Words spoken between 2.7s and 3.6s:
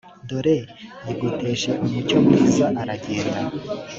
aragenda